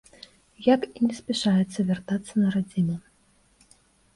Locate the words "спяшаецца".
1.19-1.79